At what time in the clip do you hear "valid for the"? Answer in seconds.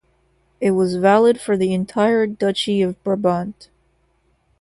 0.95-1.75